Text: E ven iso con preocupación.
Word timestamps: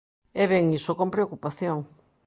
E 0.41 0.43
ven 0.51 0.65
iso 0.79 0.91
con 0.99 1.07
preocupación. 1.15 1.77